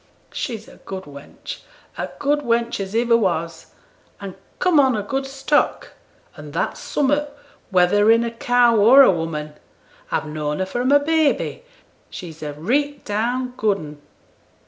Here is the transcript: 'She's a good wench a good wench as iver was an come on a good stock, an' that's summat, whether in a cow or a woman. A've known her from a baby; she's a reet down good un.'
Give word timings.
'She's 0.31 0.67
a 0.67 0.77
good 0.77 1.03
wench 1.03 1.59
a 1.95 2.09
good 2.17 2.39
wench 2.39 2.79
as 2.79 2.95
iver 2.95 3.15
was 3.15 3.67
an 4.19 4.33
come 4.57 4.79
on 4.79 4.95
a 4.97 5.03
good 5.03 5.27
stock, 5.27 5.93
an' 6.35 6.49
that's 6.53 6.79
summat, 6.79 7.37
whether 7.69 8.09
in 8.09 8.23
a 8.23 8.31
cow 8.31 8.75
or 8.77 9.03
a 9.03 9.11
woman. 9.11 9.53
A've 10.11 10.25
known 10.25 10.57
her 10.57 10.65
from 10.65 10.91
a 10.91 10.99
baby; 10.99 11.63
she's 12.09 12.41
a 12.41 12.53
reet 12.53 13.05
down 13.05 13.53
good 13.57 13.77
un.' 13.77 14.01